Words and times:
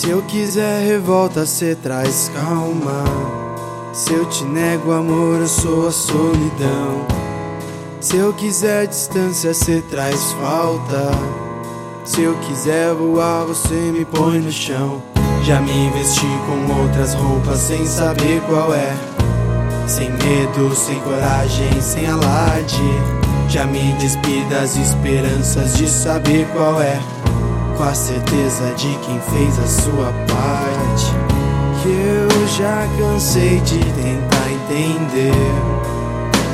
Se 0.00 0.08
eu 0.08 0.22
quiser 0.22 0.86
revolta, 0.86 1.44
cê 1.44 1.74
traz 1.74 2.30
calma. 2.34 3.04
Se 3.92 4.14
eu 4.14 4.24
te 4.24 4.44
nego 4.44 4.92
amor, 4.92 5.40
eu 5.40 5.46
sou 5.46 5.88
a 5.88 5.92
solidão. 5.92 7.06
Se 8.00 8.16
eu 8.16 8.32
quiser 8.32 8.86
distância, 8.86 9.52
cê 9.52 9.82
traz 9.90 10.32
falta. 10.40 11.10
Se 12.06 12.22
eu 12.22 12.34
quiser 12.38 12.94
voar, 12.94 13.44
você 13.44 13.74
me 13.74 14.06
põe 14.06 14.38
no 14.38 14.50
chão. 14.50 15.02
Já 15.44 15.60
me 15.60 15.90
vesti 15.90 16.26
com 16.46 16.80
outras 16.80 17.12
roupas 17.12 17.58
sem 17.58 17.84
saber 17.84 18.40
qual 18.48 18.72
é. 18.72 18.96
Sem 19.86 20.08
medo, 20.08 20.74
sem 20.74 20.98
coragem, 21.00 21.78
sem 21.78 22.06
alarde. 22.06 22.80
Já 23.50 23.66
me 23.66 23.92
despi 23.98 24.42
das 24.48 24.76
esperanças 24.76 25.76
de 25.76 25.86
saber 25.86 26.48
qual 26.54 26.80
é. 26.80 27.19
Com 27.80 27.84
a 27.84 27.94
certeza 27.94 28.74
de 28.76 28.94
quem 28.98 29.18
fez 29.32 29.58
a 29.58 29.66
sua 29.66 30.12
parte. 30.28 31.14
Que 31.82 31.88
eu 31.88 32.46
já 32.46 32.86
cansei 32.98 33.58
de 33.60 33.78
tentar 33.78 34.50
entender 34.50 35.32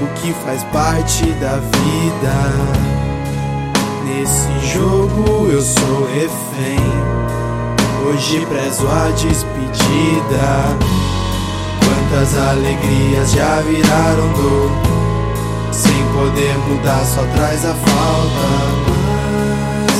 o 0.00 0.06
que 0.14 0.32
faz 0.44 0.62
parte 0.72 1.24
da 1.40 1.56
vida. 1.56 2.34
Nesse 4.04 4.72
jogo 4.72 5.48
eu 5.50 5.60
sou 5.60 6.06
refém. 6.14 6.78
Hoje 8.06 8.46
prezo 8.46 8.86
a 8.86 9.10
despedida. 9.10 10.78
Quantas 11.84 12.38
alegrias 12.38 13.32
já 13.32 13.60
viraram 13.62 14.32
dor. 14.34 14.70
Sem 15.72 16.00
poder 16.12 16.56
mudar, 16.68 17.04
só 17.04 17.22
traz 17.34 17.64
a 17.64 17.74
falta. 17.74 18.97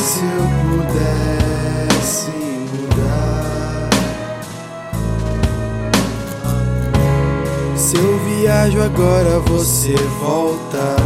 Se 0.08 0.20
eu 0.20 0.48
pudesse 0.70 2.30
mudar. 2.72 3.90
Se 7.76 7.96
eu 7.98 8.18
viajo 8.20 8.80
agora, 8.80 9.38
você 9.40 9.94
volta. 10.18 10.96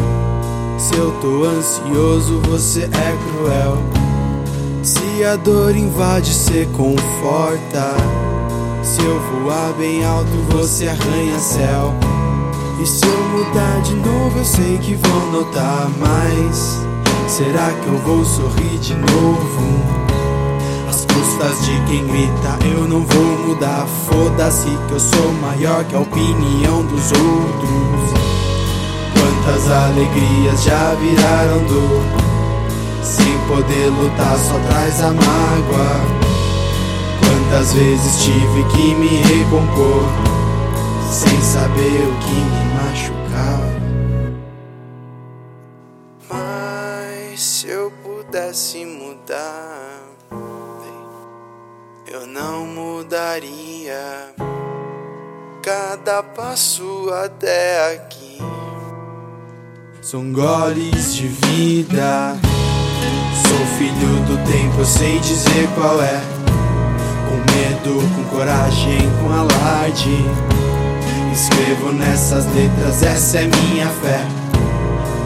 Se 0.79 0.95
eu 0.95 1.11
tô 1.21 1.43
ansioso, 1.43 2.41
você 2.43 2.83
é 2.85 3.17
cruel. 3.25 3.79
Se 4.85 5.25
a 5.25 5.35
dor 5.35 5.75
invade, 5.75 6.33
cê 6.33 6.69
conforta. 6.73 7.97
Se 8.85 9.01
eu 9.01 9.19
voar 9.19 9.73
bem 9.73 10.05
alto, 10.05 10.31
você 10.51 10.87
arranha 10.87 11.41
céu. 11.41 11.93
E 12.81 12.87
se 12.87 13.05
eu 13.05 13.21
mudar 13.31 13.83
de 13.83 13.97
novo, 13.97 14.39
eu 14.39 14.45
sei 14.45 14.79
que 14.79 14.95
vão 14.95 15.33
notar 15.33 15.91
mais. 15.99 16.92
Será 17.29 17.73
que 17.73 17.87
eu 17.87 17.99
vou 17.99 18.25
sorrir 18.25 18.79
de 18.79 18.95
novo? 18.95 19.83
Às 20.89 21.07
custas 21.07 21.65
de 21.65 21.81
quem 21.87 22.07
grita, 22.07 22.59
eu 22.67 22.87
não 22.87 23.05
vou 23.07 23.39
mudar. 23.47 23.87
Foda-se 24.07 24.69
que 24.87 24.93
eu 24.93 25.01
sou 25.01 25.33
maior 25.41 25.85
que 25.85 25.95
a 25.95 26.01
opinião 26.01 26.85
dos 26.85 27.13
outros. 27.13 28.13
Quantas 29.15 29.71
alegrias 29.71 30.63
já 30.63 30.95
viraram 30.95 31.65
dor. 31.67 32.03
Sem 33.03 33.39
poder 33.49 33.89
lutar, 33.89 34.39
só 34.39 34.59
traz 34.69 35.01
a 35.03 35.11
mágoa. 35.13 36.23
Quantas 37.21 37.73
vezes 37.75 38.23
tive 38.23 38.65
que 38.75 38.95
me 38.95 39.23
recompor 39.23 40.05
sem 41.11 41.41
saber 41.43 42.09
o 42.09 42.15
que 42.25 42.35
me 42.35 42.75
machucava. 42.75 43.82
Se 47.63 47.69
eu 47.69 47.93
pudesse 48.03 48.85
mudar, 48.85 50.03
eu 52.11 52.27
não 52.27 52.67
mudaria 52.67 54.35
cada 55.63 56.25
passo 56.25 57.09
até 57.23 57.95
aqui. 57.95 58.39
São 60.01 60.33
goles 60.33 61.15
de 61.15 61.29
vida. 61.29 62.37
Sou 63.47 63.67
filho 63.79 64.25
do 64.27 64.37
tempo, 64.51 64.81
eu 64.81 64.85
sei 64.85 65.21
dizer 65.21 65.69
qual 65.77 66.03
é. 66.03 66.21
Com 67.29 67.37
medo, 67.53 68.03
com 68.17 68.37
coragem, 68.37 68.99
com 69.21 69.33
alarde. 69.33 70.17
Escrevo 71.33 71.93
nessas 71.93 72.45
letras, 72.57 73.05
essa 73.05 73.39
é 73.39 73.47
minha 73.47 73.89
fé. 73.89 74.42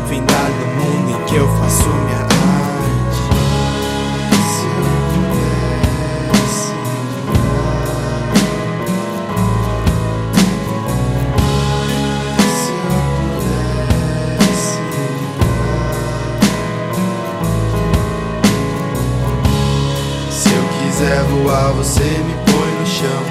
Vinda 0.09 0.33
no 0.33 0.67
mundo 0.85 1.11
em 1.11 1.25
que 1.25 1.35
eu 1.35 1.49
faço 1.59 1.89
minha 1.89 2.19
arte. 2.19 3.23
Se 4.31 4.65
eu 4.67 4.87
pudesse 5.11 5.57
pudesse 6.29 6.73
mudar. 13.57 13.67
Se 20.31 20.49
eu 20.51 20.65
quiser 20.79 21.21
voar, 21.25 21.73
você 21.73 22.05
me 22.05 22.35
põe 22.47 22.71
no 22.79 22.87
chão. 22.87 23.25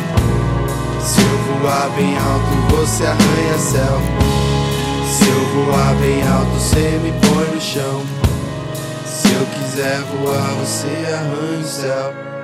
Se 0.99 1.21
eu 1.21 1.37
voar 1.61 1.89
bem 1.95 2.17
alto, 2.17 2.53
você 2.75 3.05
arranha 3.05 3.57
céu. 3.57 4.44
Se 5.25 5.31
eu 5.31 5.65
voar 5.65 5.95
bem 5.95 6.21
alto, 6.21 6.51
você 6.51 6.99
me 6.99 7.11
põe 7.13 7.55
no 7.55 7.59
chão. 7.59 8.03
Se 9.07 9.33
eu 9.33 9.43
quiser 9.47 9.99
voar, 10.01 10.53
você 10.59 10.87
arranha 10.87 11.59
o 11.61 11.63
céu. 11.63 12.34